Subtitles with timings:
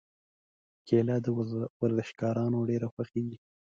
[0.87, 1.27] کېله د
[1.81, 3.37] ورزشکارانو ډېره خوښېږي.